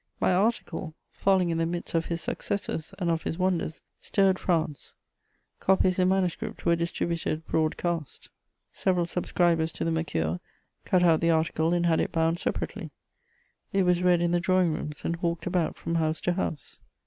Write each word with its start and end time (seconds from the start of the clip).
My 0.19 0.33
article, 0.33 0.95
falling 1.11 1.51
in 1.51 1.59
the 1.59 1.67
midst 1.67 1.93
of 1.93 2.05
his 2.05 2.21
successes 2.21 2.91
and 2.97 3.11
of 3.11 3.21
his 3.21 3.37
wonders, 3.37 3.81
stirred 3.99 4.39
France: 4.39 4.95
copies 5.59 5.99
in 5.99 6.09
manuscript 6.09 6.65
were 6.65 6.75
distributed 6.75 7.45
broadcast; 7.45 8.31
several 8.73 9.05
subscribers 9.05 9.71
to 9.73 9.83
the 9.85 9.91
Mercure 9.91 10.39
cut 10.85 11.03
out 11.03 11.21
the 11.21 11.29
article 11.29 11.71
and 11.71 11.85
had 11.85 11.99
it 11.99 12.11
bound 12.11 12.39
separately; 12.39 12.89
it 13.73 13.83
was 13.83 14.01
read 14.01 14.21
in 14.21 14.31
the 14.31 14.39
drawing 14.39 14.73
rooms 14.73 15.05
and 15.05 15.17
hawked 15.17 15.45
about 15.45 15.75
from 15.77 15.93
house 15.93 16.19
to 16.21 16.33
house. 16.33 16.81